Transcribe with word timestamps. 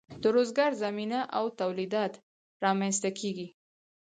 د 0.21 0.23
روزګار 0.35 0.71
زمینه 0.83 1.19
او 1.37 1.45
تولیدات 1.59 2.13
رامینځ 2.63 2.95
ته 3.03 3.09
کیږي. 3.19 3.47